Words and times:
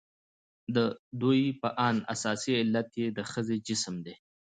د 0.75 0.75
ددوى 0.77 1.43
په 1.61 1.69
اند 1.87 2.01
اساسي 2.13 2.51
علت 2.61 2.89
يې 3.01 3.07
د 3.17 3.19
ښځې 3.31 3.57
جسم 3.67 3.95
دى. 4.05 4.15